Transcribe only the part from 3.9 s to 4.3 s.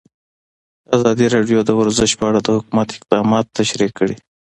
کړي.